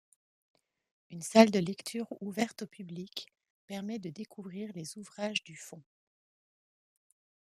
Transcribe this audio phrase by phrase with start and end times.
[1.11, 3.27] Une salle de lecture ouverte au public
[3.67, 5.83] permet de découvrir les ouvrages du fonds.